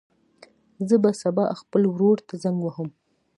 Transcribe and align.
زه 0.87 0.95
به 1.03 1.11
سبا 1.21 1.43
خپل 1.61 1.81
ورور 1.87 2.17
ته 2.27 2.33
زنګ 2.43 2.57
ووهم. 2.61 2.89